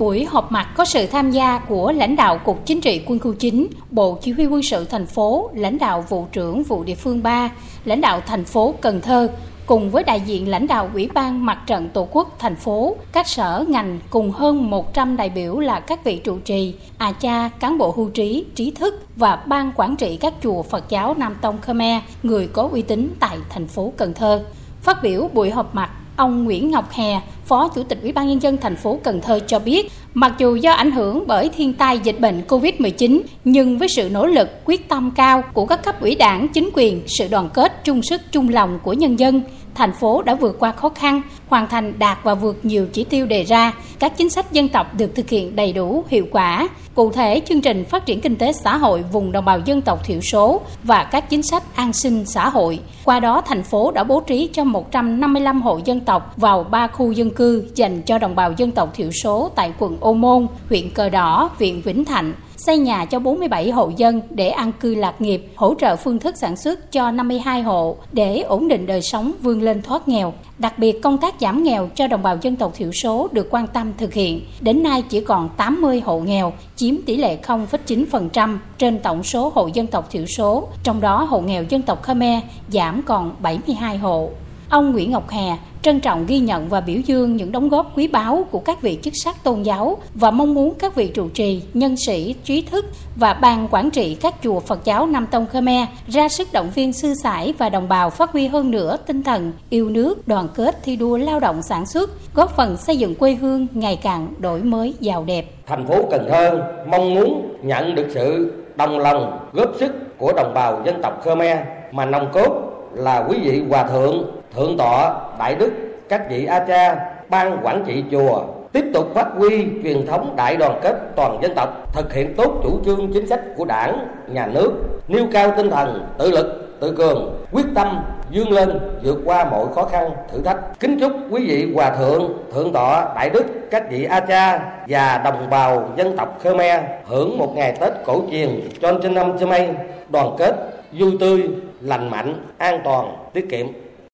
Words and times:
Buổi 0.00 0.24
họp 0.24 0.52
mặt 0.52 0.68
có 0.76 0.84
sự 0.84 1.06
tham 1.06 1.30
gia 1.30 1.58
của 1.58 1.92
lãnh 1.92 2.16
đạo 2.16 2.38
Cục 2.38 2.66
Chính 2.66 2.80
trị 2.80 3.02
Quân 3.06 3.18
khu 3.18 3.32
9, 3.32 3.66
Bộ 3.90 4.18
Chỉ 4.22 4.32
huy 4.32 4.46
quân 4.46 4.62
sự 4.62 4.84
thành 4.84 5.06
phố, 5.06 5.50
lãnh 5.54 5.78
đạo 5.78 6.04
vụ 6.08 6.26
trưởng 6.32 6.62
vụ 6.62 6.84
địa 6.84 6.94
phương 6.94 7.22
3, 7.22 7.50
lãnh 7.84 8.00
đạo 8.00 8.22
thành 8.26 8.44
phố 8.44 8.74
Cần 8.80 9.00
Thơ, 9.00 9.28
cùng 9.66 9.90
với 9.90 10.04
đại 10.04 10.20
diện 10.20 10.48
lãnh 10.48 10.66
đạo 10.66 10.90
Ủy 10.94 11.08
ban 11.14 11.46
Mặt 11.46 11.58
trận 11.66 11.88
Tổ 11.88 12.08
quốc 12.10 12.36
thành 12.38 12.56
phố, 12.56 12.96
các 13.12 13.28
sở 13.28 13.64
ngành 13.68 13.98
cùng 14.10 14.30
hơn 14.30 14.70
100 14.70 15.16
đại 15.16 15.28
biểu 15.28 15.58
là 15.58 15.80
các 15.80 16.04
vị 16.04 16.16
trụ 16.16 16.38
trì, 16.38 16.74
à 16.98 17.12
cha, 17.12 17.48
cán 17.60 17.78
bộ 17.78 17.94
hưu 17.96 18.08
trí, 18.08 18.44
trí 18.54 18.70
thức 18.70 19.02
và 19.16 19.36
ban 19.46 19.72
quản 19.76 19.96
trị 19.96 20.16
các 20.16 20.34
chùa 20.42 20.62
Phật 20.62 20.84
giáo 20.88 21.14
Nam 21.18 21.36
Tông 21.40 21.60
Khmer, 21.60 22.02
người 22.22 22.46
có 22.46 22.68
uy 22.72 22.82
tín 22.82 23.14
tại 23.20 23.38
thành 23.50 23.68
phố 23.68 23.92
Cần 23.96 24.14
Thơ. 24.14 24.44
Phát 24.82 25.02
biểu 25.02 25.30
buổi 25.32 25.50
họp 25.50 25.74
mặt, 25.74 25.90
ông 26.20 26.44
Nguyễn 26.44 26.70
Ngọc 26.70 26.90
Hè, 26.92 27.20
Phó 27.44 27.68
Chủ 27.68 27.82
tịch 27.82 27.98
Ủy 28.02 28.12
ban 28.12 28.28
nhân 28.28 28.42
dân 28.42 28.56
thành 28.56 28.76
phố 28.76 28.98
Cần 29.04 29.20
Thơ 29.20 29.40
cho 29.46 29.58
biết, 29.58 29.92
mặc 30.14 30.32
dù 30.38 30.56
do 30.56 30.72
ảnh 30.72 30.90
hưởng 30.90 31.24
bởi 31.26 31.48
thiên 31.48 31.72
tai 31.72 31.98
dịch 31.98 32.20
bệnh 32.20 32.42
Covid-19, 32.48 33.20
nhưng 33.44 33.78
với 33.78 33.88
sự 33.88 34.08
nỗ 34.12 34.26
lực 34.26 34.48
quyết 34.64 34.88
tâm 34.88 35.10
cao 35.16 35.42
của 35.52 35.66
các 35.66 35.84
cấp 35.84 36.00
ủy 36.00 36.14
đảng, 36.14 36.48
chính 36.48 36.70
quyền, 36.74 37.02
sự 37.06 37.28
đoàn 37.30 37.48
kết 37.54 37.84
chung 37.84 38.02
sức 38.02 38.20
chung 38.32 38.48
lòng 38.48 38.78
của 38.82 38.92
nhân 38.92 39.18
dân, 39.18 39.42
thành 39.74 39.92
phố 39.92 40.22
đã 40.22 40.34
vượt 40.34 40.56
qua 40.58 40.72
khó 40.72 40.88
khăn, 40.88 41.22
hoàn 41.48 41.68
thành 41.68 41.98
đạt 41.98 42.18
và 42.22 42.34
vượt 42.34 42.64
nhiều 42.64 42.86
chỉ 42.92 43.04
tiêu 43.04 43.26
đề 43.26 43.44
ra. 43.44 43.72
Các 43.98 44.16
chính 44.16 44.30
sách 44.30 44.52
dân 44.52 44.68
tộc 44.68 44.94
được 44.94 45.14
thực 45.14 45.28
hiện 45.28 45.56
đầy 45.56 45.72
đủ, 45.72 46.04
hiệu 46.08 46.26
quả. 46.30 46.68
Cụ 46.94 47.10
thể, 47.12 47.40
chương 47.48 47.60
trình 47.60 47.84
phát 47.84 48.06
triển 48.06 48.20
kinh 48.20 48.36
tế 48.36 48.52
xã 48.52 48.76
hội 48.76 49.04
vùng 49.12 49.32
đồng 49.32 49.44
bào 49.44 49.58
dân 49.64 49.80
tộc 49.82 50.04
thiểu 50.04 50.20
số 50.20 50.60
và 50.82 51.04
các 51.04 51.30
chính 51.30 51.42
sách 51.42 51.62
an 51.76 51.92
sinh 51.92 52.24
xã 52.26 52.48
hội. 52.48 52.78
Qua 53.04 53.20
đó, 53.20 53.42
thành 53.46 53.62
phố 53.62 53.90
đã 53.90 54.04
bố 54.04 54.20
trí 54.20 54.50
cho 54.52 54.64
155 54.64 55.62
hộ 55.62 55.80
dân 55.84 56.00
tộc 56.00 56.34
vào 56.36 56.64
3 56.64 56.86
khu 56.86 57.12
dân 57.12 57.30
cư 57.30 57.64
dành 57.74 58.02
cho 58.02 58.18
đồng 58.18 58.34
bào 58.34 58.52
dân 58.56 58.70
tộc 58.70 58.94
thiểu 58.94 59.10
số 59.10 59.50
tại 59.54 59.72
quận 59.78 59.96
Ô 60.00 60.12
Môn, 60.12 60.46
huyện 60.68 60.90
Cờ 60.90 61.08
Đỏ, 61.08 61.50
huyện 61.58 61.80
Vĩnh 61.80 62.04
Thạnh, 62.04 62.32
xây 62.66 62.78
nhà 62.78 63.04
cho 63.04 63.18
47 63.18 63.70
hộ 63.70 63.90
dân 63.96 64.20
để 64.30 64.48
an 64.48 64.72
cư 64.72 64.94
lạc 64.94 65.20
nghiệp, 65.20 65.46
hỗ 65.56 65.74
trợ 65.74 65.96
phương 65.96 66.18
thức 66.18 66.36
sản 66.36 66.56
xuất 66.56 66.92
cho 66.92 67.10
52 67.10 67.62
hộ 67.62 67.96
để 68.12 68.40
ổn 68.40 68.68
định 68.68 68.86
đời 68.86 69.02
sống 69.02 69.32
vươn 69.42 69.62
lên 69.62 69.82
thoát 69.82 70.08
nghèo. 70.08 70.32
Đặc 70.58 70.78
biệt 70.78 71.02
công 71.02 71.18
tác 71.18 71.34
giảm 71.40 71.62
nghèo 71.62 71.88
cho 71.94 72.06
đồng 72.06 72.22
bào 72.22 72.38
dân 72.40 72.56
tộc 72.56 72.72
thiểu 72.74 72.92
số 72.92 73.28
được 73.32 73.48
quan 73.50 73.66
tâm 73.66 73.92
thực 73.98 74.14
hiện. 74.14 74.40
Đến 74.60 74.82
nay 74.82 75.02
chỉ 75.08 75.20
còn 75.20 75.48
80 75.56 76.00
hộ 76.00 76.20
nghèo, 76.20 76.52
chiếm 76.76 76.94
tỷ 77.06 77.16
lệ 77.16 77.38
0,9% 77.42 78.58
trên 78.78 78.98
tổng 78.98 79.22
số 79.22 79.52
hộ 79.54 79.66
dân 79.74 79.86
tộc 79.86 80.10
thiểu 80.10 80.26
số, 80.26 80.68
trong 80.82 81.00
đó 81.00 81.24
hộ 81.24 81.40
nghèo 81.40 81.64
dân 81.68 81.82
tộc 81.82 82.02
Khmer 82.02 82.42
giảm 82.68 83.02
còn 83.02 83.34
72 83.40 83.98
hộ. 83.98 84.30
Ông 84.68 84.92
Nguyễn 84.92 85.10
Ngọc 85.10 85.30
Hà 85.30 85.58
trân 85.82 86.00
trọng 86.00 86.26
ghi 86.26 86.38
nhận 86.38 86.68
và 86.68 86.80
biểu 86.80 87.00
dương 87.06 87.36
những 87.36 87.52
đóng 87.52 87.68
góp 87.68 87.98
quý 87.98 88.08
báu 88.08 88.46
của 88.50 88.58
các 88.58 88.82
vị 88.82 88.98
chức 89.02 89.12
sắc 89.24 89.44
tôn 89.44 89.62
giáo 89.62 89.98
và 90.14 90.30
mong 90.30 90.54
muốn 90.54 90.74
các 90.78 90.94
vị 90.94 91.08
trụ 91.14 91.28
trì, 91.28 91.62
nhân 91.74 91.96
sĩ, 91.96 92.34
trí 92.44 92.62
thức 92.62 92.86
và 93.16 93.34
ban 93.34 93.68
quản 93.70 93.90
trị 93.90 94.14
các 94.14 94.34
chùa 94.42 94.60
Phật 94.60 94.84
giáo 94.84 95.06
Nam 95.06 95.26
Tông 95.26 95.46
Khmer 95.46 95.88
ra 96.06 96.28
sức 96.28 96.48
động 96.52 96.70
viên 96.74 96.92
sư 96.92 97.14
sãi 97.22 97.54
và 97.58 97.68
đồng 97.68 97.88
bào 97.88 98.10
phát 98.10 98.32
huy 98.32 98.46
hơn 98.46 98.70
nữa 98.70 98.96
tinh 99.06 99.22
thần 99.22 99.52
yêu 99.70 99.90
nước, 99.90 100.28
đoàn 100.28 100.48
kết 100.54 100.78
thi 100.82 100.96
đua 100.96 101.16
lao 101.16 101.40
động 101.40 101.62
sản 101.62 101.86
xuất, 101.86 102.10
góp 102.34 102.56
phần 102.56 102.76
xây 102.76 102.96
dựng 102.96 103.14
quê 103.14 103.34
hương 103.34 103.66
ngày 103.74 103.96
càng 104.02 104.34
đổi 104.38 104.62
mới 104.62 104.94
giàu 105.00 105.24
đẹp. 105.24 105.46
Thành 105.66 105.86
phố 105.86 105.94
Cần 106.10 106.26
Thơ 106.28 106.62
mong 106.86 107.14
muốn 107.14 107.56
nhận 107.62 107.94
được 107.94 108.06
sự 108.14 108.52
đồng 108.76 108.98
lòng 108.98 109.48
góp 109.52 109.70
sức 109.80 110.18
của 110.18 110.32
đồng 110.36 110.54
bào 110.54 110.82
dân 110.84 111.02
tộc 111.02 111.24
Khmer 111.24 111.58
mà 111.92 112.04
nòng 112.04 112.28
cốt 112.32 112.69
là 112.94 113.24
quý 113.28 113.38
vị 113.42 113.62
hòa 113.70 113.84
thượng 113.84 114.24
thượng 114.56 114.76
tọa, 114.78 115.14
đại 115.38 115.54
đức, 115.54 115.70
các 116.08 116.30
vị 116.30 116.44
a 116.44 116.58
cha, 116.68 117.10
ban 117.28 117.58
quản 117.62 117.84
trị 117.86 118.04
chùa, 118.10 118.42
tiếp 118.72 118.84
tục 118.94 119.14
phát 119.14 119.26
huy 119.36 119.66
truyền 119.82 120.06
thống 120.06 120.36
đại 120.36 120.56
đoàn 120.56 120.80
kết 120.82 120.96
toàn 121.16 121.38
dân 121.42 121.52
tộc, 121.56 121.92
thực 121.92 122.12
hiện 122.12 122.34
tốt 122.36 122.60
chủ 122.62 122.80
trương 122.84 123.12
chính 123.12 123.26
sách 123.26 123.40
của 123.56 123.64
đảng, 123.64 124.08
nhà 124.32 124.46
nước, 124.46 124.72
nêu 125.08 125.24
cao 125.32 125.52
tinh 125.56 125.70
thần, 125.70 126.06
tự 126.18 126.30
lực 126.30 126.69
tự 126.80 126.94
cường, 126.96 127.44
quyết 127.52 127.66
tâm 127.74 128.02
vươn 128.32 128.52
lên 128.52 128.78
vượt 129.02 129.18
qua 129.24 129.44
mọi 129.44 129.66
khó 129.74 129.84
khăn, 129.84 130.10
thử 130.32 130.42
thách. 130.42 130.80
Kính 130.80 131.00
chúc 131.00 131.12
quý 131.30 131.46
vị 131.46 131.72
hòa 131.74 131.90
thượng 131.90 132.32
thượng 132.54 132.72
tọa, 132.72 133.14
đại 133.14 133.30
đức, 133.30 133.44
các 133.70 133.90
vị 133.90 134.04
a 134.04 134.20
cha 134.20 134.72
và 134.88 135.20
đồng 135.24 135.50
bào 135.50 135.88
dân 135.96 136.16
tộc 136.16 136.38
khmer 136.42 136.80
hưởng 137.06 137.38
một 137.38 137.52
ngày 137.56 137.76
tết 137.80 137.92
cổ 138.04 138.22
truyền 138.30 138.60
cho 138.80 138.98
trên 139.02 139.14
năm 139.14 139.38
cho 139.40 139.46
mây 139.46 139.68
đoàn 140.08 140.34
kết, 140.38 140.54
vui 140.92 141.16
tươi, 141.20 141.48
lành 141.80 142.10
mạnh, 142.10 142.34
an 142.58 142.80
toàn, 142.84 143.16
tiết 143.32 143.50
kiệm. 143.50 143.66